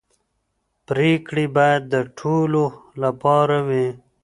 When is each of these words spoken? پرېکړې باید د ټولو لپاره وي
پرېکړې 0.87 1.45
باید 1.57 1.81
د 1.91 1.95
ټولو 2.19 2.63
لپاره 3.03 3.57
وي 3.67 3.87